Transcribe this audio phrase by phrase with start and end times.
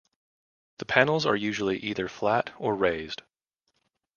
[0.79, 3.21] The panels are usually either flat or raised.